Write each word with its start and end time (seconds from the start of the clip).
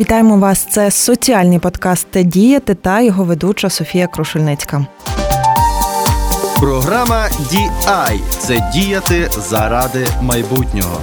Вітаємо 0.00 0.38
вас. 0.38 0.66
Це 0.70 0.90
соціальний 0.90 1.58
подкаст 1.58 2.06
Діяти 2.14 2.74
та 2.74 3.00
його 3.00 3.24
ведуча 3.24 3.70
Софія 3.70 4.06
Крушельницька. 4.06 4.86
Програма 6.60 7.28
«Діай»– 7.50 8.20
це 8.38 8.70
діяти 8.74 9.30
заради 9.38 10.06
майбутнього. 10.22 11.00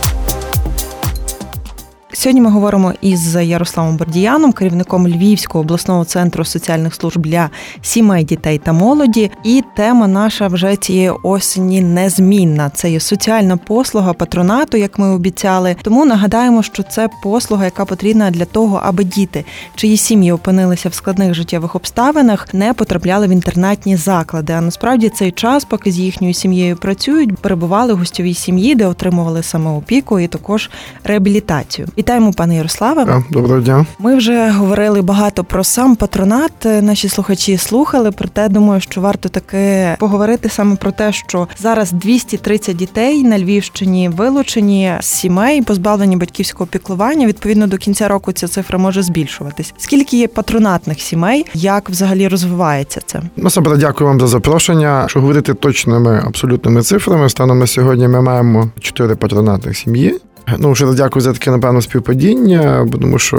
Сьогодні 2.17 2.41
ми 2.41 2.49
говоримо 2.49 2.93
із 3.01 3.35
Ярославом 3.35 3.97
Бордіяном, 3.97 4.53
керівником 4.53 5.07
Львівського 5.07 5.61
обласного 5.61 6.05
центру 6.05 6.45
соціальних 6.45 6.95
служб 6.95 7.21
для 7.21 7.49
сімей, 7.81 8.23
дітей 8.23 8.57
та 8.57 8.73
молоді. 8.73 9.31
І 9.43 9.63
тема 9.75 10.07
наша 10.07 10.47
вже 10.47 10.75
цієї 10.75 11.09
осені 11.23 11.81
незмінна. 11.81 12.69
Це 12.69 12.91
є 12.91 12.99
соціальна 12.99 13.57
послуга 13.57 14.13
патронату, 14.13 14.77
як 14.77 14.99
ми 14.99 15.07
обіцяли. 15.07 15.75
Тому 15.81 16.05
нагадаємо, 16.05 16.63
що 16.63 16.83
це 16.83 17.09
послуга, 17.23 17.65
яка 17.65 17.85
потрібна 17.85 18.31
для 18.31 18.45
того, 18.45 18.81
аби 18.83 19.03
діти, 19.03 19.45
чиї 19.75 19.97
сім'ї 19.97 20.31
опинилися 20.31 20.89
в 20.89 20.93
складних 20.93 21.33
життєвих 21.33 21.75
обставинах, 21.75 22.53
не 22.53 22.73
потрапляли 22.73 23.27
в 23.27 23.31
інтернатні 23.31 23.95
заклади. 23.95 24.53
А 24.53 24.61
насправді 24.61 25.09
цей 25.09 25.31
час, 25.31 25.65
поки 25.65 25.91
з 25.91 25.99
їхньою 25.99 26.33
сім'єю 26.33 26.77
працюють, 26.77 27.37
перебували 27.37 27.93
в 27.93 27.97
гостьовій 27.97 28.33
сім'ї, 28.33 28.75
де 28.75 28.85
отримували 28.85 29.43
самоопіку 29.43 30.19
і 30.19 30.27
також 30.27 30.69
реабілітацію. 31.03 31.87
Вітаємо, 32.05 32.31
пане 32.33 32.55
Ярославе. 32.55 33.23
Доброго 33.31 33.61
дня. 33.61 33.85
Ми 33.99 34.15
вже 34.15 34.49
говорили 34.49 35.01
багато 35.01 35.43
про 35.43 35.63
сам 35.63 35.95
патронат. 35.95 36.51
Наші 36.65 37.09
слухачі 37.09 37.57
слухали. 37.57 38.11
Проте 38.11 38.49
думаю, 38.49 38.81
що 38.81 39.01
варто 39.01 39.29
таки 39.29 39.95
поговорити 39.99 40.49
саме 40.49 40.75
про 40.75 40.91
те, 40.91 41.13
що 41.13 41.47
зараз 41.57 41.91
230 41.91 42.75
дітей 42.75 43.23
на 43.23 43.39
Львівщині 43.39 44.09
вилучені 44.09 44.93
з 44.99 45.05
сімей, 45.05 45.61
позбавлені 45.61 46.17
батьківського 46.17 46.67
піклування. 46.67 47.27
Відповідно 47.27 47.67
до 47.67 47.77
кінця 47.77 48.07
року 48.07 48.31
ця 48.31 48.47
цифра 48.47 48.77
може 48.77 49.01
збільшуватись. 49.01 49.73
Скільки 49.77 50.17
є 50.17 50.27
патронатних 50.27 51.01
сімей? 51.01 51.45
Як 51.53 51.89
взагалі 51.89 52.27
розвивається 52.27 53.01
це? 53.05 53.21
Насамперед, 53.37 53.79
дякую 53.79 54.07
вам 54.07 54.19
за 54.19 54.27
запрошення. 54.27 55.01
Якщо 55.01 55.21
говорити 55.21 55.53
точними 55.53 56.23
абсолютними 56.27 56.81
цифрами, 56.81 57.29
станом 57.29 57.59
на 57.59 57.67
сьогодні 57.67 58.07
ми 58.07 58.21
маємо 58.21 58.69
чотири 58.79 59.15
патронатних 59.15 59.77
сім'ї. 59.77 60.19
Ну, 60.59 60.75
ще 60.75 60.85
дякую 60.85 61.21
за 61.23 61.33
таке, 61.33 61.51
напевно, 61.51 61.81
співпадіння, 61.81 62.87
тому 63.01 63.19
що 63.19 63.37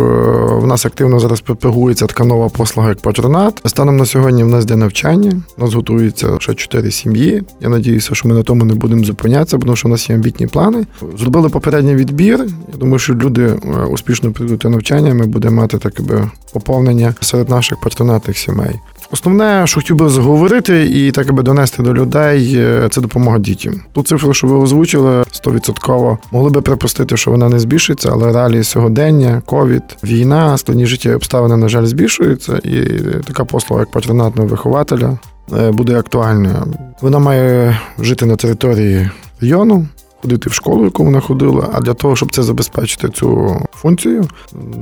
в 0.63 0.67
нас 0.67 0.87
активно 0.87 1.21
зараз 1.21 1.41
пропагується 1.41 2.07
така 2.07 2.25
нова 2.25 2.49
послуга, 2.49 2.89
як 2.89 3.01
патронат. 3.01 3.63
Станом 3.65 3.97
на 3.97 4.07
сьогодні 4.07 4.45
в 4.45 4.49
нас 4.49 4.65
йде 4.65 4.77
навчання, 4.77 5.43
у 5.59 5.61
нас 5.61 5.75
готується 5.75 6.37
ще 6.41 6.55
чотири 6.55 6.91
сім'ї. 6.91 7.43
Я 7.61 7.69
надіюся, 7.69 8.15
що 8.15 8.29
ми 8.29 8.35
на 8.35 8.43
тому 8.43 8.65
не 8.65 8.75
будемо 8.75 9.05
зупинятися, 9.05 9.59
тому 9.59 9.77
що 9.77 9.89
у 9.89 9.91
нас 9.91 10.11
є 10.11 10.17
амбітні 10.17 10.47
плани. 10.47 10.87
Зробили 11.19 11.49
попередній 11.49 11.95
відбір. 11.95 12.47
Я 12.73 12.79
думаю, 12.79 12.99
що 12.99 13.15
люди 13.15 13.43
е, 13.45 13.85
успішно 13.85 14.33
прийдуть 14.33 14.65
на 14.65 14.71
навчання. 14.71 15.15
Ми 15.15 15.27
будемо 15.27 15.61
мати 15.61 15.79
так 15.79 16.01
би 16.01 16.31
поповнення 16.53 17.15
серед 17.21 17.49
наших 17.49 17.81
патронатних 17.81 18.39
сімей. 18.39 18.81
Основне, 19.11 19.67
що 19.67 19.81
хотів 19.81 19.97
би 19.97 20.09
заговорити 20.09 20.85
і 20.85 21.13
так 21.13 21.33
би 21.33 21.43
донести 21.43 21.83
до 21.83 21.95
людей, 21.95 22.55
е, 22.57 22.89
це 22.91 23.01
допомога 23.01 23.39
дітям. 23.39 23.81
Ту 23.93 24.03
цифру, 24.03 24.35
що 24.35 24.47
ви 24.47 24.57
озвучили, 24.57 25.25
100%, 25.33 26.19
могли 26.33 26.51
би 26.51 26.61
припустити, 26.61 27.17
що 27.17 27.31
вона 27.31 27.49
не 27.49 27.59
збільшиться, 27.59 28.11
але 28.13 28.33
реалії 28.33 28.65
сьогодення, 28.65 29.43
ковід, 29.47 29.83
війна, 30.05 30.59
складні 30.59 30.87
життя 30.87 31.15
обставини, 31.15 31.57
на 31.57 31.69
жаль, 31.69 31.85
збільшуються, 31.85 32.57
і 32.57 32.81
така 33.27 33.45
послуга, 33.45 33.83
як 33.83 33.91
патронатного 33.91 34.49
вихователя, 34.49 35.19
е, 35.59 35.71
буде 35.71 35.99
актуальною. 35.99 36.57
Вона 37.01 37.19
має 37.19 37.81
жити 37.99 38.27
на 38.27 38.37
території 38.37 39.11
району 39.41 39.87
ходити 40.23 40.51
в 40.51 40.53
школу, 40.53 40.85
яку 40.85 41.05
вона 41.05 41.21
ходила. 41.21 41.69
А 41.73 41.81
для 41.81 41.95
того, 41.95 42.17
щоб 42.17 42.33
це 42.33 42.43
забезпечити 42.43 43.09
цю 43.09 43.57
функцію 43.75 44.25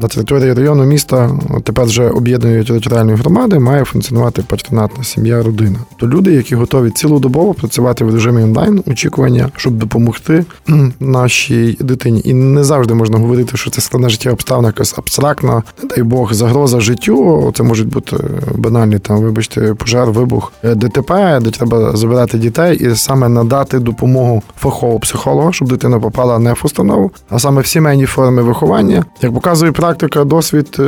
на 0.03 0.09
території 0.09 0.53
району 0.53 0.85
міста, 0.85 1.31
тепер 1.65 1.85
вже 1.85 2.09
об'єднаної 2.09 2.65
територіальної 2.65 3.17
громади, 3.17 3.59
має 3.59 3.85
функціонувати 3.85 4.43
патронатна 4.49 5.05
сім'я, 5.05 5.43
родина. 5.43 5.79
То 5.97 6.09
люди, 6.09 6.33
які 6.33 6.55
готові 6.55 6.91
цілодобово 6.91 7.55
працювати 7.55 8.05
в 8.05 8.15
режимі 8.15 8.43
онлайн, 8.43 8.83
очікування, 8.87 9.49
щоб 9.57 9.75
допомогти 9.75 10.45
нашій 11.01 11.77
дитині. 11.81 12.23
І 12.25 12.35
не 12.35 12.65
завжди 12.65 12.95
можна 12.95 13.19
говорити, 13.19 13.57
що 13.57 13.71
це 13.71 13.81
складна 13.81 14.09
життя 14.09 14.31
обставина 14.31 14.69
якась 14.69 14.99
абстрактна, 14.99 15.63
не 15.83 15.89
дай 15.89 16.03
Бог, 16.03 16.33
загроза 16.33 16.81
життю. 16.81 17.53
Це 17.57 17.63
можуть 17.63 17.89
бути 17.89 18.17
банальні 18.55 18.99
там, 18.99 19.19
вибачте, 19.19 19.75
пожар, 19.75 20.11
вибух 20.11 20.53
ДТП, 20.63 21.39
де 21.43 21.51
треба 21.51 21.97
забирати 21.97 22.39
дітей 22.39 22.77
і 22.77 22.97
саме 22.97 23.29
надати 23.29 23.79
допомогу 23.79 24.43
фахового 24.59 24.99
психолога 24.99 25.24
психолога, 25.25 25.53
щоб 25.53 25.69
дитина 25.69 26.01
попала 26.01 26.39
не 26.39 26.53
в 26.53 26.61
установу, 26.65 27.11
а 27.29 27.39
саме 27.39 27.63
в 27.63 27.67
сімейні 27.67 28.07
форми 28.07 28.43
виховання. 28.43 29.05
Як 29.23 29.35
показує 29.35 29.73
практика, 29.73 30.25
досвід 30.25 30.77
е, 30.79 30.85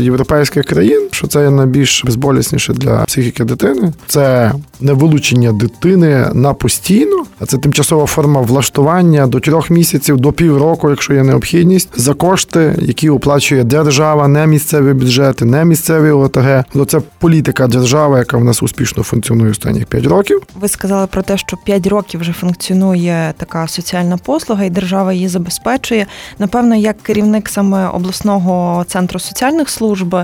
європейських 0.00 0.64
країн, 0.64 1.08
що 1.10 1.26
це 1.26 1.50
найбільш 1.50 2.04
безболісніше 2.04 2.72
для 2.72 3.04
психіки 3.04 3.44
дитини. 3.44 3.92
Це 4.06 4.52
не 4.80 4.92
вилучення 4.92 5.52
дитини 5.52 6.26
на 6.34 6.54
постійно, 6.54 7.21
це 7.46 7.58
тимчасова 7.58 8.06
форма 8.06 8.40
влаштування 8.40 9.26
до 9.26 9.40
трьох 9.40 9.70
місяців, 9.70 10.16
до 10.16 10.32
півроку, 10.32 10.90
якщо 10.90 11.14
є 11.14 11.22
необхідність, 11.22 11.88
за 11.96 12.14
кошти, 12.14 12.74
які 12.78 13.10
оплачує 13.10 13.64
держава, 13.64 14.28
не 14.28 14.46
місцеві 14.46 14.92
бюджети, 14.92 15.44
не 15.44 15.64
місцеві 15.64 16.10
ОТГ. 16.10 16.64
То 16.72 16.84
це 16.84 17.00
політика 17.18 17.66
держави, 17.66 18.18
яка 18.18 18.36
в 18.36 18.44
нас 18.44 18.62
успішно 18.62 19.02
функціонує 19.02 19.50
останніх 19.50 19.86
п'ять 19.86 20.06
років. 20.06 20.42
Ви 20.60 20.68
сказали 20.68 21.06
про 21.06 21.22
те, 21.22 21.38
що 21.38 21.56
п'ять 21.56 21.86
років 21.86 22.20
вже 22.20 22.32
функціонує 22.32 23.34
така 23.36 23.68
соціальна 23.68 24.16
послуга, 24.16 24.64
і 24.64 24.70
держава 24.70 25.12
її 25.12 25.28
забезпечує. 25.28 26.06
Напевно, 26.38 26.74
як 26.74 27.02
керівник 27.02 27.48
саме 27.48 27.88
обласного 27.88 28.84
центру 28.84 29.18
соціальних 29.18 29.70
служб, 29.70 30.16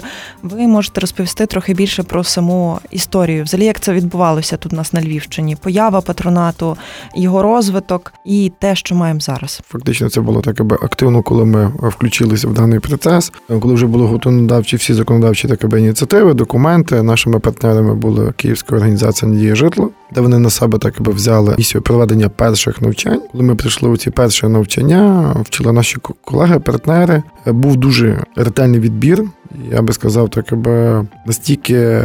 ви 0.42 0.66
можете 0.66 1.00
розповісти 1.00 1.46
трохи 1.46 1.74
більше 1.74 2.02
про 2.02 2.24
саму 2.24 2.78
історію. 2.90 3.44
Взагалі, 3.44 3.66
як 3.66 3.80
це 3.80 3.92
відбувалося 3.92 4.56
тут 4.56 4.72
у 4.72 4.76
нас 4.76 4.92
на 4.92 5.02
Львівщині? 5.02 5.56
Поява 5.56 6.00
патронату, 6.00 6.76
його 7.14 7.42
розвиток 7.42 8.12
і 8.24 8.52
те, 8.58 8.74
що 8.74 8.94
маємо 8.94 9.20
зараз. 9.20 9.60
Фактично, 9.68 10.10
це 10.10 10.20
було 10.20 10.40
так 10.40 10.60
аби 10.60 10.76
активно, 10.82 11.22
коли 11.22 11.44
ми 11.44 11.72
включилися 11.82 12.48
в 12.48 12.52
даний 12.52 12.78
процес. 12.78 13.32
Коли 13.60 13.74
вже 13.74 13.86
були 13.86 14.06
готовнодавчі 14.06 14.76
всі 14.76 14.94
законодавчі 14.94 15.48
так 15.48 15.64
аби, 15.64 15.80
ініціативи, 15.80 16.34
документи. 16.34 17.02
Нашими 17.02 17.38
партнерами 17.38 17.94
була 17.94 18.32
Київська 18.32 18.76
організація 18.76 19.30
Надія 19.30 19.54
житло, 19.54 19.90
де 20.14 20.20
вони 20.20 20.38
на 20.38 20.50
себе 20.50 20.78
так 20.78 20.94
аби 21.00 21.12
взяли 21.12 21.54
місію 21.58 21.82
проведення 21.82 22.28
перших 22.28 22.82
навчань. 22.82 23.22
Коли 23.32 23.44
ми 23.44 23.54
прийшли 23.54 23.88
у 23.88 23.96
ці 23.96 24.10
перші 24.10 24.46
навчання, 24.46 25.34
вчили 25.44 25.72
наші 25.72 25.96
колеги, 26.24 26.58
партнери. 26.58 27.22
Був 27.46 27.76
дуже 27.76 28.24
ретельний 28.36 28.80
відбір. 28.80 29.24
Я 29.72 29.82
би 29.82 29.92
сказав, 29.92 30.28
так 30.28 30.52
аби 30.52 31.06
настільки. 31.26 32.02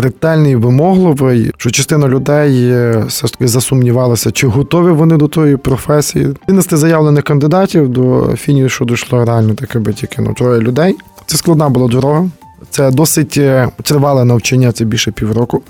Ретельний, 0.00 0.56
вимогливий, 0.56 1.52
що 1.56 1.70
частина 1.70 2.08
людей 2.08 2.72
все 3.06 3.26
ж 3.26 3.32
таки 3.32 3.48
засумнівалася, 3.48 4.30
чи 4.30 4.46
готові 4.46 4.90
вони 4.90 5.16
до 5.16 5.28
тої 5.28 5.56
професії. 5.56 6.28
Винести 6.48 6.76
заявлених 6.76 7.24
кандидатів 7.24 7.88
до 7.88 8.34
фінішу 8.36 8.84
дійшло 8.84 9.24
реально 9.24 9.54
таке 9.54 9.78
би 9.78 9.92
тільки 9.92 10.22
ну, 10.22 10.34
троє 10.34 10.60
людей. 10.60 10.96
Це 11.26 11.36
складна 11.36 11.68
була 11.68 11.88
дорога. 11.88 12.28
Це 12.70 12.90
досить 12.90 13.36
е, 13.36 13.68
тривале 13.82 14.24
навчання, 14.24 14.72
це 14.72 14.84
більше 14.84 15.10
півроку. 15.10 15.62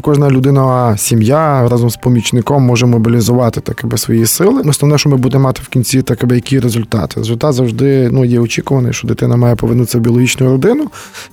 Кожна 0.00 0.30
людина, 0.30 0.96
сім'я 0.96 1.68
разом 1.68 1.90
з 1.90 1.96
помічником 1.96 2.62
може 2.62 2.86
мобілізувати 2.86 3.60
так 3.60 3.84
свої 3.96 4.26
сили. 4.26 4.62
Основне, 4.62 4.98
що 4.98 5.08
ми 5.08 5.16
будемо 5.16 5.44
мати 5.44 5.60
в 5.64 5.68
кінці 5.68 6.02
так 6.02 6.24
би, 6.26 6.34
які 6.34 6.60
результати. 6.60 7.20
Результат 7.20 7.54
завжди 7.54 8.08
ну, 8.12 8.24
є 8.24 8.40
очікуваний, 8.40 8.92
що 8.92 9.08
дитина 9.08 9.36
має 9.36 9.54
повернутися 9.54 9.98
в 9.98 10.00
біологічну 10.00 10.46
родину. 10.46 10.86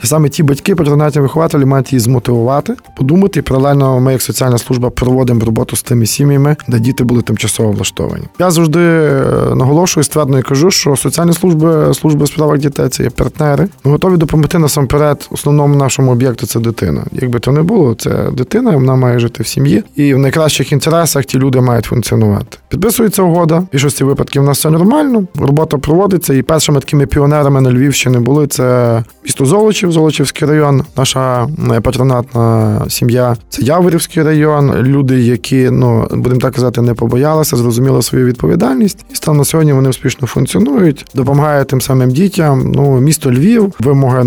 І 0.04 0.08
саме 0.08 0.30
ті 0.30 0.44
батьки, 0.44 0.76
патронатні 0.76 1.22
вихователі, 1.22 1.66
мають 1.66 1.94
її 1.94 2.00
змотивувати, 2.00 2.76
подумати. 2.98 3.40
І 3.40 3.44
паралельно 3.44 4.00
ми, 4.00 4.12
як 4.12 4.22
соціальна 4.22 4.58
служба, 4.58 4.90
проводимо 4.90 5.46
роботу 5.46 5.76
з 5.76 5.84
тими 5.84 6.06
сім'ями, 6.06 6.56
де 6.68 6.80
діти 6.80 7.04
були 7.04 7.22
тимчасово 7.22 7.72
влаштовані. 7.72 8.26
Я 8.40 8.52
завжди 8.52 8.80
е, 8.80 9.24
наголошую, 9.56 10.04
ствердно 10.04 10.40
і 10.40 10.42
кажу, 10.42 10.72
що 10.72 10.96
соціальні 10.96 11.34
служби, 11.34 11.94
служби 11.94 12.28
справах 12.28 12.60
дітей 12.60 12.90
це 12.90 13.04
є 13.04 13.10
партнери. 13.10 13.68
Ми 13.84 13.92
готові 13.92 14.18
допомогти 14.18 14.60
насамперед 14.60 14.91
насамперед, 14.92 15.28
основному 15.32 15.76
нашому 15.76 16.12
об'єкту 16.12 16.48
це 16.48 16.60
дитина. 16.60 17.04
Якби 17.12 17.40
то 17.40 17.52
не 17.52 17.62
було, 17.62 17.96
це 17.96 18.30
дитина, 18.34 18.72
вона 18.72 18.96
має 18.96 19.20
жити 19.20 19.44
в 19.44 19.48
сім'ї, 19.48 19.84
і 19.96 20.14
в 20.14 20.18
найкращих 20.18 20.72
інтересах 20.72 21.26
ті 21.26 21.40
люди 21.40 21.62
мають 21.62 21.86
функціонувати. 21.86 22.58
Підписується 22.70 23.24
угода. 23.24 23.60
В 23.60 23.68
більшості 23.72 24.04
випадків 24.04 24.42
у 24.42 24.46
нас 24.46 24.58
все 24.58 24.70
нормально. 24.70 25.24
Робота 25.36 25.78
проводиться. 25.78 26.34
І 26.34 26.42
першими 26.42 26.80
такими 26.80 27.06
піонерами 27.06 27.62
на 27.62 27.72
Львівщині 27.72 28.18
були 28.18 28.48
це 28.48 29.04
місто 29.24 29.46
Золочів, 29.46 29.92
Золочівський 29.92 30.48
район, 30.48 30.84
наша 30.98 31.48
е, 31.72 31.82
патронатна 31.82 32.86
сім'я. 32.90 33.36
Це 33.50 33.62
Яворівський 33.62 34.24
район. 34.24 34.74
Люди, 34.82 35.22
які 35.22 35.70
ну 35.70 36.08
будемо 36.12 36.42
так 36.42 36.54
казати, 36.54 36.82
не 36.82 36.94
побоялися, 36.94 37.58
зрозуміли 37.58 38.02
свою 38.02 38.26
відповідальність. 38.26 39.06
І 39.12 39.16
стан 39.16 39.38
на 39.38 39.46
сьогодні 39.46 39.74
вони 39.74 39.90
успішно 39.90 40.28
функціонують, 40.28 41.06
допомагають 41.16 41.68
тим 41.68 41.82
самим 41.82 42.12
дітям. 42.12 42.72
Ну, 42.76 43.00
місто 43.00 43.32
Львів, 43.32 43.74
вимоги 43.80 44.24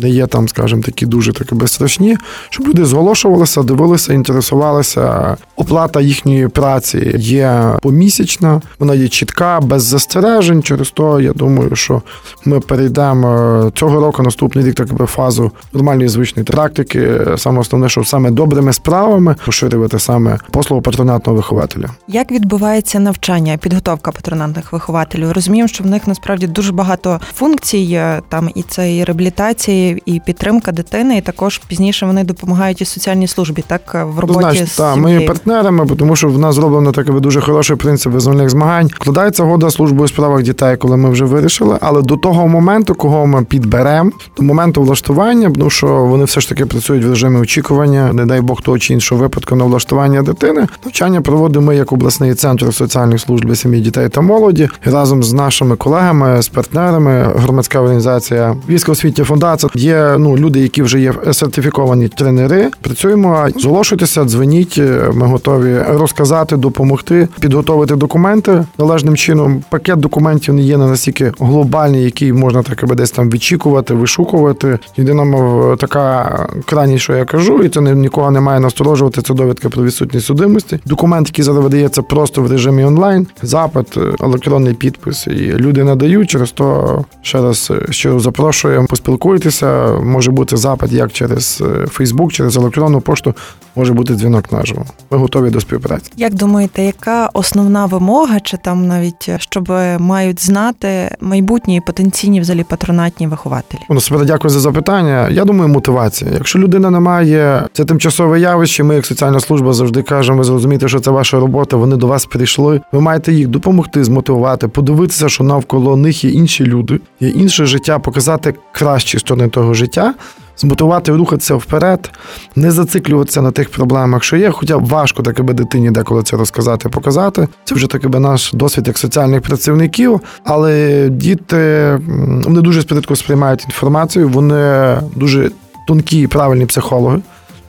не 0.00 0.07
є 0.08 0.26
там, 0.26 0.48
скажімо, 0.48 0.82
такі 0.82 1.06
дуже 1.06 1.32
такі 1.32 1.54
безстрашні, 1.54 2.16
щоб 2.50 2.68
люди 2.68 2.84
зголошувалися, 2.84 3.62
дивилися, 3.62 4.12
інтересувалися. 4.12 5.36
Оплата 5.56 6.00
їхньої 6.00 6.48
праці 6.48 7.12
є 7.18 7.76
помісячна, 7.82 8.60
вона 8.78 8.94
є 8.94 9.08
чітка, 9.08 9.60
без 9.60 9.82
застережень. 9.82 10.62
Через 10.62 10.90
то 10.90 11.20
я 11.20 11.32
думаю, 11.32 11.76
що 11.76 12.02
ми 12.44 12.60
перейдемо 12.60 13.28
е, 13.66 13.70
цього 13.74 14.00
року, 14.00 14.22
наступний 14.22 14.64
рік, 14.64 14.74
так 14.74 14.92
би 14.92 15.06
фазу 15.06 15.50
нормальної 15.72 16.08
звичної 16.08 16.44
практики. 16.44 17.20
Саме 17.36 17.60
основне, 17.60 17.88
що 17.88 18.04
саме 18.04 18.30
добрими 18.30 18.72
справами 18.72 19.36
поширювати 19.46 19.98
саме 19.98 20.38
послугу 20.50 20.82
патронатного 20.82 21.36
вихователя. 21.36 21.88
Як 22.08 22.32
відбувається 22.32 23.00
навчання, 23.00 23.56
підготовка 23.56 24.12
патронатних 24.12 24.72
вихователів? 24.72 25.32
Розуміємо, 25.32 25.68
що 25.68 25.84
в 25.84 25.86
них 25.86 26.06
насправді 26.06 26.46
дуже 26.46 26.72
багато 26.72 27.20
функцій. 27.34 28.00
Там 28.28 28.50
і 28.54 28.62
це 28.62 28.96
і 28.96 29.04
реабілітація, 29.04 29.97
і 30.06 30.20
підтримка 30.20 30.72
дитини, 30.72 31.16
і 31.16 31.20
також 31.20 31.58
пізніше 31.58 32.06
вони 32.06 32.24
допомагають 32.24 32.80
і 32.80 32.84
соціальній 32.84 33.26
службі, 33.26 33.64
так 33.66 33.94
в 33.94 34.18
роботі 34.18 34.40
Значить, 34.40 34.68
з 34.68 34.76
та, 34.76 34.96
ми 34.96 35.20
партнерами, 35.20 35.86
тому 35.86 36.16
що 36.16 36.28
в 36.28 36.38
нас 36.38 36.54
зроблено 36.54 36.92
такий 36.92 37.20
дуже 37.20 37.40
хороший 37.40 37.76
принцип 37.76 38.12
визвольних 38.12 38.50
змагань. 38.50 38.90
Вкладається 38.94 39.44
года 39.44 39.70
служби 39.70 40.04
у 40.04 40.08
справах 40.08 40.42
дітей, 40.42 40.76
коли 40.76 40.96
ми 40.96 41.10
вже 41.10 41.24
вирішили. 41.24 41.78
Але 41.80 42.02
до 42.02 42.16
того 42.16 42.48
моменту, 42.48 42.94
кого 42.94 43.26
ми 43.26 43.44
підберемо, 43.44 44.10
до 44.36 44.42
моменту 44.42 44.82
влаштування, 44.82 45.50
тому 45.50 45.70
що 45.70 45.86
вони 45.86 46.24
все 46.24 46.40
ж 46.40 46.48
таки 46.48 46.66
працюють 46.66 47.04
в 47.04 47.10
режимі 47.10 47.38
очікування, 47.38 48.12
не 48.12 48.26
дай 48.26 48.40
Бог 48.40 48.62
того 48.62 48.78
чи 48.78 48.94
іншого 48.94 49.20
випадку 49.20 49.56
на 49.56 49.64
влаштування 49.64 50.22
дитини. 50.22 50.66
Навчання 50.84 51.20
проводимо 51.20 51.66
ми 51.66 51.76
як 51.76 51.92
обласний 51.92 52.34
центр 52.34 52.74
соціальних 52.74 53.20
служб 53.20 53.56
сім'ї, 53.56 53.80
дітей 53.80 54.08
та 54.08 54.20
молоді 54.20 54.68
разом 54.84 55.22
з 55.22 55.32
нашими 55.32 55.76
колегами, 55.76 56.42
з 56.42 56.48
партнерами. 56.48 57.26
Громадська 57.36 57.80
організація 57.80 58.56
Військова 58.68 58.92
освітня 58.92 59.24
фундація. 59.24 59.70
Є 59.88 60.16
ну 60.18 60.36
люди, 60.36 60.60
які 60.60 60.82
вже 60.82 61.00
є 61.00 61.14
сертифіковані 61.32 62.08
тренери. 62.08 62.70
Працюємо, 62.80 63.48
зголошуйтеся, 63.56 64.24
дзвоніть. 64.24 64.80
Ми 65.12 65.26
готові 65.26 65.78
розказати, 65.88 66.56
допомогти, 66.56 67.28
підготовити 67.40 67.96
документи 67.96 68.64
належним 68.78 69.16
чином. 69.16 69.64
Пакет 69.70 69.98
документів 69.98 70.54
не 70.54 70.62
є 70.62 70.76
не 70.76 70.86
настільки 70.86 71.32
глобальний, 71.40 72.04
який 72.04 72.32
можна 72.32 72.62
так 72.62 72.94
десь 72.94 73.10
там 73.10 73.30
відчікувати, 73.30 73.94
вишукувати. 73.94 74.78
Єдина 74.96 75.24
мов 75.24 75.76
така 75.76 76.38
крайність, 76.64 77.04
що 77.04 77.16
я 77.16 77.24
кажу, 77.24 77.62
і 77.62 77.68
це 77.68 77.80
нікого 77.80 78.30
не 78.30 78.40
має 78.40 78.60
насторожувати. 78.60 79.22
Це 79.22 79.34
довідка 79.34 79.68
про 79.68 79.84
відсутність 79.84 80.26
судимості. 80.26 80.80
Документ, 80.86 81.28
який 81.28 81.44
зараз 81.44 81.62
видається 81.62 82.02
просто 82.02 82.42
в 82.42 82.52
режимі 82.52 82.84
онлайн, 82.84 83.26
запит, 83.42 83.86
електронний 84.20 84.74
підпис. 84.74 85.26
І 85.26 85.52
люди 85.52 85.84
надають 85.84 86.30
через 86.30 86.52
то 86.52 87.04
ще 87.22 87.42
раз 87.42 87.72
що 87.90 88.20
запрошуємо, 88.20 88.86
поспілкуйтеся. 88.86 89.77
Може 90.02 90.30
бути 90.30 90.56
запит 90.56 90.92
як 90.92 91.12
через 91.12 91.62
Фейсбук, 91.88 92.32
через 92.32 92.56
електронну 92.56 93.00
пошту, 93.00 93.34
може 93.76 93.92
бути 93.92 94.14
дзвінок 94.14 94.52
наживо. 94.52 94.84
Ми 95.10 95.18
готові 95.18 95.50
до 95.50 95.60
співпраці. 95.60 96.12
Як 96.16 96.34
думаєте, 96.34 96.82
яка 96.82 97.30
основна 97.34 97.86
вимога, 97.86 98.40
чи 98.40 98.56
там 98.56 98.86
навіть 98.86 99.30
щоб 99.38 99.72
мають 99.98 100.44
знати 100.44 101.16
майбутні 101.20 101.76
і 101.76 101.80
потенційні 101.80 102.40
взагалі 102.40 102.64
патронатні 102.64 103.26
вихователі? 103.26 103.80
Ну, 103.90 104.00
себе 104.00 104.24
дякую 104.24 104.50
за 104.50 104.60
запитання. 104.60 105.28
Я 105.28 105.44
думаю, 105.44 105.68
мотивація. 105.68 106.30
Якщо 106.34 106.58
людина 106.58 106.90
не 106.90 107.00
має 107.00 107.62
це 107.72 107.84
тимчасове 107.84 108.40
явище, 108.40 108.82
ми, 108.82 108.94
як 108.94 109.06
соціальна 109.06 109.40
служба, 109.40 109.72
завжди 109.72 110.02
кажемо, 110.02 110.38
ви 110.38 110.44
зрозумієте, 110.44 110.88
що 110.88 111.00
це 111.00 111.10
ваша 111.10 111.40
робота. 111.40 111.76
Вони 111.76 111.96
до 111.96 112.06
вас 112.06 112.26
прийшли. 112.26 112.80
Ви 112.92 113.00
маєте 113.00 113.32
їх 113.32 113.48
допомогти, 113.48 114.04
змотивувати, 114.04 114.68
подивитися, 114.68 115.28
що 115.28 115.44
навколо 115.44 115.96
них 115.96 116.24
є 116.24 116.30
інші 116.30 116.64
люди, 116.64 117.00
є 117.20 117.28
інше 117.28 117.66
життя, 117.66 117.98
показати 117.98 118.54
кращі 118.72 119.18
сторони 119.18 119.48
того 119.48 119.67
життя. 119.74 120.14
змотувати 120.56 121.12
рухатися 121.12 121.54
вперед, 121.54 122.10
не 122.56 122.70
зациклюватися 122.70 123.42
на 123.42 123.50
тих 123.50 123.70
проблемах, 123.70 124.24
що 124.24 124.36
є. 124.36 124.50
Хоча 124.50 124.76
важко 124.76 125.22
таке 125.22 125.42
би 125.42 125.54
дитині 125.54 125.90
деколи 125.90 126.22
це 126.22 126.36
розказати, 126.36 126.88
показати. 126.88 127.48
Це 127.64 127.74
вже 127.74 127.86
таки 127.86 128.08
би 128.08 128.20
наш 128.20 128.52
досвід 128.52 128.86
як 128.86 128.98
соціальних 128.98 129.42
працівників. 129.42 130.20
Але 130.44 131.08
діти 131.10 131.98
вони 132.44 132.60
дуже 132.60 132.82
спритко 132.82 133.16
сприймають 133.16 133.64
інформацію, 133.64 134.28
вони 134.28 134.96
дуже 135.16 135.50
тонкі 135.86 136.20
і 136.20 136.26
правильні 136.26 136.66
психологи. 136.66 137.20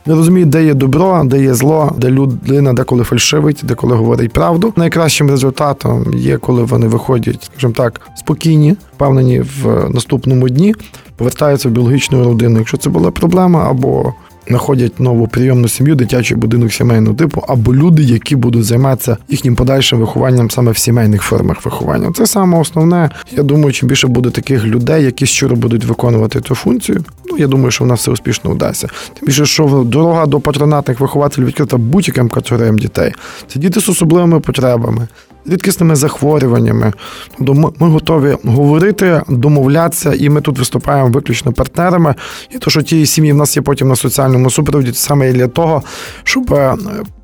Не 0.10 0.16
розуміють, 0.16 0.50
де 0.50 0.66
є 0.66 0.74
добро, 0.74 1.24
де 1.26 1.42
є 1.42 1.54
зло, 1.54 1.96
де 1.98 2.10
людина 2.10 2.74
деколи 2.74 3.04
фальшивить, 3.04 3.62
деколи 3.64 3.96
говорить 3.96 4.34
правду. 4.34 4.74
Найкращим 4.76 5.30
результатом 5.30 6.14
є, 6.14 6.38
коли 6.38 6.64
вони 6.64 6.88
виходять, 6.88 7.44
скажімо 7.54 7.74
так, 7.74 8.02
спокійні, 8.16 8.76
впевнені 8.96 9.40
в 9.40 9.90
наступному 9.90 10.50
дні, 10.50 10.76
повертаються 11.16 11.70
в 11.70 11.72
біологічну 11.72 12.24
родину. 12.24 12.60
Якщо 12.60 12.78
це 12.78 12.90
була 12.90 13.12
проблема, 13.12 13.68
або 13.70 14.14
знаходять 14.50 15.00
нову 15.00 15.28
прийомну 15.28 15.68
сім'ю, 15.68 15.96
дитячий 15.96 16.38
будинок 16.38 16.74
сімейного 16.74 17.16
типу, 17.16 17.44
або 17.48 17.76
люди, 17.76 18.04
які 18.04 18.36
будуть 18.36 18.64
займатися 18.64 19.18
їхнім 19.30 19.56
подальшим 19.56 20.00
вихованням 20.00 20.52
саме 20.52 20.72
в 20.72 20.78
сімейних 20.78 21.22
формах 21.22 21.66
виховання. 21.66 22.12
Це 22.16 22.28
саме 22.28 22.60
основне. 22.60 23.10
Я 23.32 23.44
думаю, 23.44 23.74
чим 23.74 23.90
більше 23.90 24.08
буде 24.08 24.30
таких 24.30 24.66
людей, 24.66 25.04
які 25.04 25.26
щиро 25.26 25.56
будуть 25.56 25.86
виконувати 25.86 26.42
цю 26.42 26.56
функцію. 26.56 27.04
Ну 27.32 27.38
я 27.38 27.48
думаю, 27.48 27.72
що 27.72 27.84
в 27.84 27.88
нас 27.88 28.00
все 28.00 28.12
успішно 28.12 28.52
вдасться. 28.52 28.88
Тим 28.88 29.26
більше, 29.26 29.46
що 29.46 29.84
дорога 29.86 30.26
до 30.26 30.40
патронатних 30.40 31.00
вихователів 31.00 31.48
відкрита 31.48 31.78
будь-яким 31.78 32.30
категоріям 32.30 32.78
дітей. 32.78 33.14
Це 33.48 33.60
діти 33.60 33.82
з 33.82 33.90
особливими 33.90 34.40
потребами. 34.40 35.08
Рідкісними 35.50 35.96
захворюваннями, 35.96 36.94
тобто 37.38 37.54
ми, 37.54 37.70
ми 37.80 37.88
готові 37.88 38.38
говорити, 38.44 39.22
домовлятися, 39.28 40.14
і 40.14 40.30
ми 40.30 40.42
тут 40.42 40.60
виступаємо 40.60 41.10
виключно 41.10 41.52
партнерами. 41.52 42.16
І 42.56 42.58
то, 42.58 42.70
що 42.70 42.82
ті 42.82 43.06
сім'ї 43.06 43.34
в 43.34 43.36
нас 43.36 43.56
є 43.56 43.62
потім 43.62 43.88
на 43.88 43.96
соціальному 43.96 44.50
супроводі, 44.50 44.94
саме 44.94 45.30
і 45.30 45.34
для 45.34 45.48
того, 45.48 45.84
щоб 46.24 46.54
е, 46.54 46.76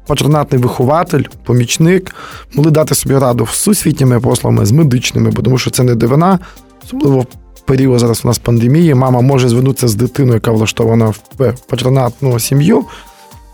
патронатний 0.08 0.62
вихователь, 0.62 1.24
помічник 1.44 2.16
могли 2.54 2.72
дати 2.72 2.96
собі 2.96 3.18
раду 3.18 3.48
з 3.52 3.56
сусвітніми 3.56 4.20
послугами, 4.20 4.66
з 4.66 4.72
медичними, 4.72 5.32
бо 5.32 5.42
тому 5.42 5.58
що 5.58 5.72
це 5.72 5.84
не 5.84 5.96
дивина, 5.96 6.40
особливо 6.86 7.26
в 7.56 7.62
період 7.66 8.00
зараз 8.00 8.22
у 8.24 8.28
нас 8.28 8.38
пандемії. 8.38 8.94
Мама 8.94 9.22
може 9.22 9.50
звернутися 9.50 9.88
з 9.88 9.96
дитиною, 9.96 10.34
яка 10.34 10.52
влаштована 10.52 11.06
в 11.06 11.54
патронатну 11.68 12.40
сім'ю 12.40 12.86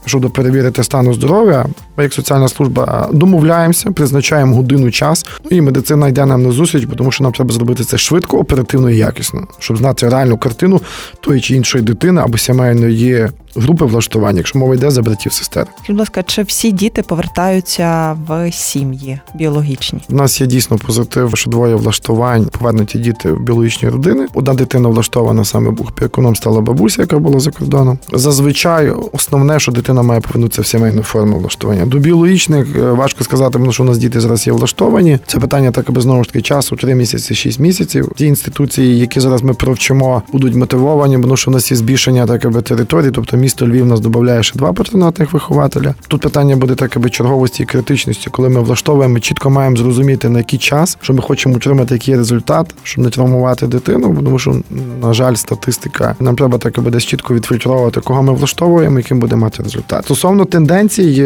щодо 0.06 0.30
перевірити 0.30 0.84
стану 0.84 1.14
здоров'я, 1.14 1.66
ми 1.98 2.04
як 2.04 2.14
соціальна 2.14 2.48
служба 2.48 3.10
домовляємося, 3.14 3.92
призначаємо 3.92 4.56
годину 4.56 4.92
час. 4.92 5.26
Ну 5.52 5.58
і 5.58 5.62
медицина 5.62 6.08
йде 6.08 6.26
нам 6.26 6.44
на 6.44 6.52
зустріч, 6.52 6.88
тому 6.98 7.12
що 7.12 7.24
нам 7.24 7.34
треба 7.34 7.54
зробити 7.54 7.84
це 7.84 7.98
швидко, 7.98 8.38
оперативно 8.38 8.90
і 8.90 8.98
якісно, 8.98 9.48
щоб 9.60 9.78
знати 9.78 10.10
реальну 10.10 10.38
картину 10.38 10.82
тої 11.22 11.42
чи 11.42 11.56
іншої 11.56 11.84
дитини 11.84 12.22
або 12.22 12.38
сімейної 12.38 13.28
групи 13.56 13.86
влаштування, 13.86 14.38
якщо 14.38 14.60
мова 14.60 14.76
йде 14.76 14.92
за 14.92 15.02
братів 15.02 15.34
сестер. 15.34 15.68
Будь 15.88 15.98
ласка, 15.98 16.24
чи 16.24 16.44
всі 16.44 16.72
діти 16.72 17.02
повертаються 17.02 18.18
в 18.28 18.52
сім'ї 18.52 19.20
біологічні? 19.36 20.02
У 20.10 20.16
нас 20.16 20.42
є 20.42 20.48
дійсно 20.48 20.78
позитив, 20.78 21.32
що 21.34 21.50
двоє 21.50 21.76
влаштувань 21.76 22.46
повернуті 22.46 23.00
діти 23.00 23.32
в 23.32 23.42
біологічні 23.42 23.90
родини. 23.90 24.28
Одна 24.34 24.54
дитина 24.54 24.90
влаштована 24.90 25.46
саме 25.46 25.72
бухпікуном 25.72 26.36
стала 26.36 26.62
бабуся, 26.62 27.02
яка 27.02 27.20
була 27.20 27.40
за 27.40 27.52
кордоном. 27.52 28.00
Зазвичай 28.14 28.94
основне, 29.12 29.60
що 29.60 29.72
дитина 29.72 29.91
має 29.94 30.22
повернутися 30.22 30.62
в 30.62 30.66
сімейну 30.66 31.04
форму 31.04 31.40
влаштування. 31.40 31.86
До 31.86 31.98
біологічних 31.98 32.68
е, 32.76 32.92
важко 32.92 33.24
сказати, 33.24 33.54
тому 33.54 33.72
що 33.72 33.84
у 33.84 33.86
нас 33.86 33.98
діти 33.98 34.20
зараз 34.20 34.48
є 34.48 34.54
влаштовані. 34.54 35.20
Це 35.28 35.40
питання 35.40 35.72
так 35.72 35.90
аби 35.90 36.02
знову 36.02 36.24
ж 36.24 36.30
таки 36.30 36.42
часу, 36.42 36.76
3 36.76 36.96
місяці, 36.96 37.36
6 37.36 37.60
місяців. 37.60 38.12
Ті 38.16 38.26
інституції, 38.26 39.00
які 39.00 39.20
зараз 39.20 39.44
ми 39.44 39.54
провчимо, 39.54 40.24
будуть 40.32 40.56
мотивовані, 40.56 41.22
тому 41.22 41.38
що 41.38 41.52
у 41.52 41.54
нас 41.54 41.72
є 41.72 41.78
збільшення 41.78 42.28
так 42.28 42.46
аби 42.46 42.62
території, 42.62 43.12
тобто 43.12 43.38
місто 43.38 43.68
Львів 43.68 43.86
нас 43.86 44.00
додає 44.00 44.44
ще 44.44 44.60
два 44.60 44.74
патронатних 44.74 45.34
вихователя. 45.34 45.96
Тут 46.08 46.22
питання 46.22 46.56
буде 46.56 46.76
так 46.76 46.98
аби 46.98 47.10
черговості 47.10 47.64
і 47.64 47.66
критичності, 47.66 48.30
коли 48.30 48.50
ми 48.50 48.62
влаштовуємо, 48.62 49.14
ми 49.14 49.20
чітко 49.20 49.50
маємо 49.50 49.76
зрозуміти 49.76 50.30
на 50.30 50.40
який 50.40 50.60
час, 50.60 50.98
що 51.02 51.14
ми 51.14 51.22
хочемо 51.22 51.56
отримати 51.56 51.94
який 51.94 52.16
результат, 52.16 52.76
щоб 52.84 53.04
не 53.04 53.10
травмувати 53.10 53.68
дитину, 53.68 54.22
тому 54.24 54.40
що, 54.40 54.56
на 55.02 55.14
жаль, 55.14 55.36
статистика 55.36 56.16
нам 56.20 56.36
треба 56.36 56.58
так 56.58 56.78
аби 56.78 56.92
десь 56.92 57.06
чітко 57.06 57.34
відфільтровувати, 57.34 58.02
кого 58.02 58.24
ми 58.24 58.34
влаштовуємо, 58.34 59.00
яким 59.00 59.20
буде 59.20 59.36
мати 59.36 59.64
результат. 59.64 59.81
Стосовно 60.04 60.46
тенденцій, 60.46 61.24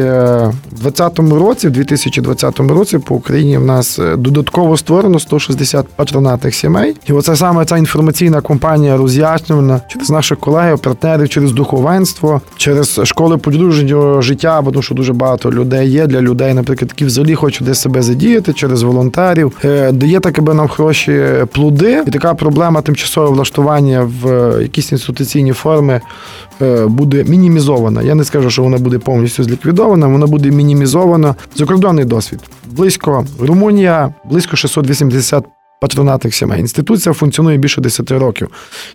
в 0.71 0.81
2020 0.81 1.19
році, 1.19 1.67
в 1.67 1.71
2020 1.71 2.59
році, 2.59 2.97
по 2.97 3.15
Україні 3.15 3.57
в 3.57 3.65
нас 3.65 3.99
е, 3.99 4.15
додатково 4.15 4.77
створено 4.77 5.19
160 5.19 5.87
патронатних 5.87 6.55
сімей, 6.55 6.95
і 7.07 7.13
оце 7.13 7.35
саме 7.35 7.65
ця 7.65 7.77
інформаційна 7.77 8.41
компанія 8.41 8.97
роз'яснювана 8.97 9.81
через 9.87 10.09
наших 10.09 10.39
колегів, 10.39 10.79
партнерів, 10.79 11.29
через 11.29 11.51
духовенство, 11.51 12.41
через 12.57 13.01
школи 13.03 13.37
подружнього 13.37 14.21
життя, 14.21 14.61
бо 14.61 14.71
тому 14.71 14.83
що 14.83 14.95
дуже 14.95 15.13
багато 15.13 15.51
людей 15.51 15.89
є. 15.89 16.07
Для 16.07 16.21
людей, 16.21 16.53
наприклад, 16.53 16.91
які 16.91 17.05
взагалі 17.05 17.35
хочуть 17.35 17.67
десь 17.67 17.81
себе 17.81 18.01
задіяти 18.01 18.53
через 18.53 18.83
волонтерів, 18.83 19.51
е, 19.65 19.91
дає 19.91 20.19
так 20.19 20.39
аби 20.39 20.53
нам 20.53 20.67
хороші 20.67 21.23
плоди, 21.53 22.03
і 22.07 22.11
така 22.11 22.33
проблема 22.33 22.81
тимчасове 22.81 23.29
влаштування 23.29 24.11
в 24.21 24.27
е, 24.27 24.61
якісь 24.61 24.91
інституційні 24.91 25.53
форми 25.53 26.01
буде 26.87 27.23
мінімізована. 27.23 28.01
Я 28.01 28.15
не 28.15 28.23
скажу, 28.23 28.49
що 28.49 28.63
вона 28.63 28.77
буде 28.77 28.99
повністю 28.99 29.43
зліквідована, 29.43 30.07
вона 30.07 30.27
буде 30.27 30.51
мінімізована. 30.51 31.35
Закордонний 31.55 32.05
досвід 32.05 32.39
близько 32.65 33.25
Румунія, 33.39 34.13
близько 34.29 34.55
680 34.55 35.45
патронатних 35.85 36.35
сімей. 36.35 36.59
Інституція 36.59 37.13
функціонує 37.13 37.57
більше 37.57 37.81
10 37.81 38.11
років. 38.11 38.49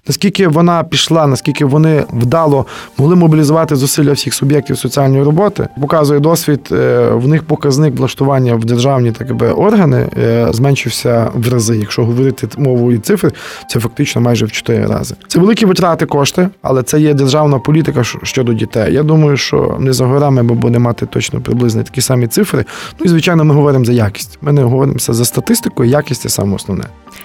Наскільки 0.09 0.49
вона 0.49 0.85
пішла, 0.85 1.27
наскільки 1.27 1.65
вони 1.65 2.05
вдало 2.13 2.67
могли 2.99 3.17
мобілізувати 3.17 3.77
зусилля 3.77 4.13
всіх 4.13 4.35
суб'єктів 4.35 4.79
соціальної 4.79 5.23
роботи, 5.23 5.69
показує 5.81 6.21
досвід. 6.21 6.69
Е, 6.73 7.09
в 7.11 7.29
них 7.29 7.43
показник 7.43 7.97
влаштування 7.97 8.55
в 8.55 8.65
державні 8.65 9.13
так 9.13 9.35
би, 9.35 9.51
органи 9.51 10.09
е, 10.19 10.49
зменшився 10.53 11.31
в 11.35 11.53
рази. 11.53 11.77
Якщо 11.77 12.05
говорити 12.05 12.49
мовою 12.57 12.99
цифри, 12.99 13.31
це 13.69 13.81
фактично 13.81 14.21
майже 14.21 14.47
в 14.47 14.53
4 14.53 14.87
рази. 14.87 15.15
Це 15.29 15.41
великі 15.41 15.67
витрати 15.67 16.07
кошти, 16.07 16.49
але 16.63 16.83
це 16.83 17.01
є 17.01 17.15
державна 17.15 17.59
політика 17.59 18.05
щодо 18.23 18.53
дітей. 18.53 18.95
Я 18.95 19.03
думаю, 19.03 19.37
що 19.37 19.77
не 19.81 19.93
за 19.93 20.07
горами 20.07 20.43
ми 20.43 20.55
будемо 20.55 20.85
мати 20.85 21.07
точно 21.07 21.41
приблизно 21.41 21.83
такі 21.83 22.01
самі 22.01 22.27
цифри. 22.27 22.65
Ну 22.99 23.07
і 23.07 23.09
звичайно, 23.09 23.45
ми 23.45 23.55
говоримо 23.55 23.85
за 23.85 23.93
якість. 23.93 24.39
Ми 24.43 24.53
не 24.53 24.63
говоримося 24.63 25.13
за 25.13 25.25
статистикою, 25.25 25.91
якість 25.91 26.23
це 26.23 26.29
саме 26.29 26.55
основне. 26.55 26.80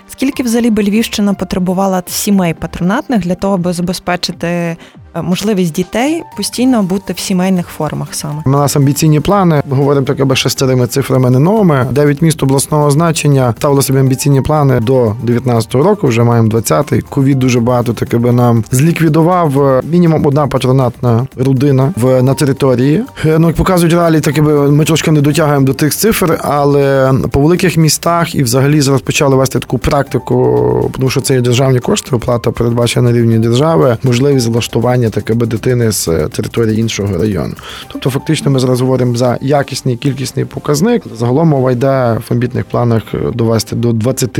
Скільки 0.07 0.43
взагалі 0.43 0.69
би 0.69 0.83
Львівщина 0.83 1.33
потребувала 1.33 2.03
сімей 2.07 2.53
патронатних 2.53 3.19
для 3.19 3.35
того, 3.35 3.53
аби 3.53 3.73
забезпечити 3.73 4.77
можливість 5.21 5.73
дітей 5.73 6.23
постійно 6.37 6.83
бути 6.83 7.13
в 7.13 7.19
сімейних 7.19 7.67
формах 7.67 8.07
саме. 8.11 8.41
У 8.45 8.49
нас 8.49 8.75
амбіційні 8.75 9.19
плани. 9.19 9.63
Говоримо 9.69 10.05
таке 10.05 10.25
без 10.25 10.37
шестерими 10.37 10.87
цифрами, 10.87 11.29
не 11.29 11.39
новими. 11.39 11.87
Дев'ять 11.91 12.21
міст 12.21 12.43
обласного 12.43 12.91
значення 12.91 13.53
ставили 13.57 13.81
собі 13.81 13.99
амбіційні 13.99 14.41
плани 14.41 14.79
до 14.79 15.15
19-го 15.25 15.83
року. 15.83 16.07
Вже 16.07 16.23
маємо 16.23 16.49
20-й. 16.49 17.01
Ковід 17.01 17.39
дуже 17.39 17.59
багато 17.59 17.93
таки 17.93 18.17
би 18.17 18.31
нам 18.31 18.63
зліквідував 18.71 19.61
е, 19.61 19.81
мінімум 19.91 20.25
одна 20.25 20.47
патронатна 20.47 21.27
родина 21.37 21.93
в 21.95 22.23
на 22.23 22.33
території. 22.33 23.03
Е, 23.25 23.39
ну 23.39 23.47
як 23.47 23.55
показують 23.55 23.93
реалії, 23.93 24.21
таки 24.21 24.41
би 24.41 24.71
ми 24.71 24.85
трошки 24.85 25.11
не 25.11 25.21
дотягуємо 25.21 25.65
до 25.65 25.73
тих 25.73 25.95
цифр, 25.95 26.39
але 26.41 27.13
по 27.31 27.39
великих 27.39 27.77
містах 27.77 28.35
і 28.35 28.43
взагалі 28.43 28.81
зараз 28.81 29.01
почали 29.01 29.35
вести 29.35 29.59
таку 29.59 29.77
практику, 29.77 30.91
тому 30.95 31.09
що 31.09 31.21
це 31.21 31.33
є 31.33 31.41
державні 31.41 31.79
кошти, 31.79 32.15
оплата 32.15 32.51
передбачена 32.51 33.11
на 33.11 33.17
рівні 33.17 33.39
держави, 33.39 33.97
можливість 34.03 34.47
влаштування 34.47 35.04
повернення 35.05 35.09
таке 35.09 35.33
би 35.33 35.45
дитини 35.45 35.91
з 35.91 36.07
е, 36.07 36.27
території 36.27 36.79
іншого 36.79 37.17
району. 37.17 37.53
Тобто, 37.87 38.09
фактично, 38.09 38.51
ми 38.51 38.59
зараз 38.59 38.81
говоримо 38.81 39.15
за 39.15 39.37
якісний 39.41 39.97
кількісний 39.97 40.45
показник. 40.45 41.03
Загалом 41.15 41.47
мова 41.47 41.71
йде 41.71 42.17
в 42.19 42.25
амбітних 42.29 42.65
планах 42.65 43.03
е, 43.13 43.17
довести 43.33 43.75
до 43.75 43.93
20 43.93 44.39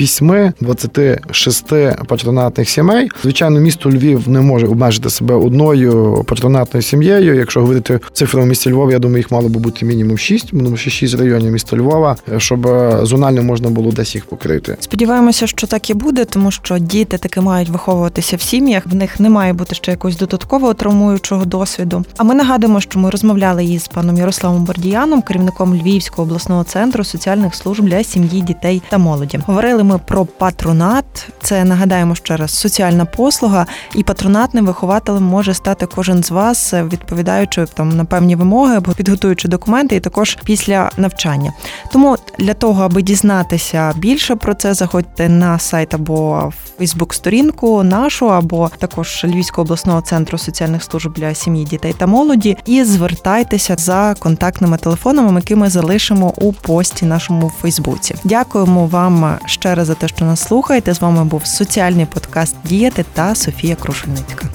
8, 0.00 0.52
26 0.60 1.66
патронатних 2.06 2.68
сімей. 2.68 3.08
Звичайно, 3.22 3.60
місто 3.60 3.90
Львів 3.90 4.28
не 4.28 4.40
може 4.40 4.66
обмежити 4.66 5.10
себе 5.10 5.34
одною 5.34 6.24
патронатною 6.28 6.82
сім'єю. 6.82 7.34
Якщо 7.34 7.60
говорити 7.60 8.00
цифрами 8.12 8.46
місті 8.46 8.70
Львова, 8.70 8.92
я 8.92 8.98
думаю, 8.98 9.18
їх 9.18 9.30
мало 9.30 9.48
би 9.48 9.60
бути 9.60 9.86
мінімум 9.86 10.18
6, 10.18 10.50
тому 10.50 10.76
що 10.76 10.90
6 10.90 11.14
районів 11.14 11.52
міста 11.52 11.76
Львова, 11.76 12.16
щоб 12.38 12.68
зонально 13.02 13.42
можна 13.42 13.70
було 13.70 13.92
десь 13.92 14.14
їх 14.14 14.24
покрити. 14.26 14.76
Сподіваємося, 14.80 15.46
що 15.46 15.66
так 15.66 15.90
і 15.90 15.94
буде, 15.94 16.24
тому 16.24 16.50
що 16.50 16.78
діти 16.78 17.18
таки 17.18 17.40
мають 17.40 17.68
виховуватися 17.68 18.36
в 18.36 18.40
сім'ях. 18.40 18.86
В 18.86 18.94
них 18.94 19.20
не 19.20 19.30
має 19.30 19.52
бути 19.52 19.74
ще 19.74 19.90
якогось 19.90 20.16
додаткового 20.16 20.74
травмуючого 20.74 21.44
досвіду. 21.44 22.04
А 22.16 22.24
ми 22.24 22.34
нагадуємо, 22.34 22.80
що 22.80 22.98
ми 22.98 23.10
розмовляли 23.10 23.64
із 23.64 23.88
паном 23.88 24.16
Ярославом 24.16 24.64
Бордіяном, 24.64 25.22
керівником 25.22 25.74
Львівського 25.74 26.22
обласного 26.22 26.64
центру 26.64 27.04
соціальних 27.04 27.54
служб 27.54 27.84
для 27.84 28.04
сім'ї, 28.04 28.40
дітей 28.42 28.82
та 28.88 28.98
молоді. 28.98 29.40
Говорили 29.46 29.83
ми 29.84 29.98
про 29.98 30.24
патронат. 30.24 31.04
Це 31.42 31.64
нагадаємо 31.64 32.14
ще 32.14 32.36
раз 32.36 32.50
соціальна 32.50 33.04
послуга, 33.04 33.66
і 33.94 34.02
патронатним 34.02 34.66
вихователем 34.66 35.22
може 35.22 35.54
стати 35.54 35.86
кожен 35.86 36.22
з 36.22 36.30
вас, 36.30 36.74
відповідаючи 36.74 37.66
там 37.74 37.88
на 37.88 38.04
певні 38.04 38.36
вимоги 38.36 38.76
або 38.76 38.92
підготуючи 38.92 39.48
документи, 39.48 39.96
і 39.96 40.00
також 40.00 40.38
після 40.44 40.90
навчання. 40.96 41.52
Тому 41.92 42.16
для 42.38 42.54
того, 42.54 42.84
аби 42.84 43.02
дізнатися 43.02 43.92
більше 43.96 44.36
про 44.36 44.54
це, 44.54 44.74
заходьте 44.74 45.28
на 45.28 45.58
сайт 45.58 45.94
або 45.94 46.52
Фейсбук-сторінку 46.78 47.82
нашу, 47.82 48.32
або 48.32 48.70
також 48.78 49.24
Львівського 49.24 49.62
обласного 49.62 50.00
центру 50.00 50.38
соціальних 50.38 50.82
служб 50.82 51.12
для 51.12 51.34
сім'ї, 51.34 51.64
дітей 51.64 51.94
та 51.98 52.06
молоді, 52.06 52.56
і 52.66 52.84
звертайтеся 52.84 53.76
за 53.78 54.14
контактними 54.18 54.76
телефонами, 54.76 55.40
які 55.40 55.54
ми 55.54 55.70
залишимо 55.70 56.32
у 56.36 56.52
пості 56.52 57.06
нашому 57.06 57.52
Фейсбуці. 57.60 58.14
Дякуємо 58.24 58.86
вам 58.86 59.38
ще 59.46 59.73
раз 59.74 59.86
за 59.86 59.94
те, 59.94 60.08
що 60.08 60.24
нас 60.24 60.40
слухаєте. 60.40 60.94
З 60.94 61.00
вами 61.00 61.24
був 61.24 61.46
соціальний 61.46 62.06
подкаст 62.06 62.56
Діяти 62.64 63.04
та 63.14 63.34
Софія 63.34 63.76
Крушельницька. 63.76 64.46